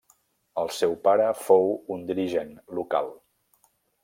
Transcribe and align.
El 0.61 0.71
seu 0.77 0.95
pare 1.03 1.27
fou 1.41 1.69
un 1.97 2.09
dirigent 2.09 2.53
local. 2.81 3.15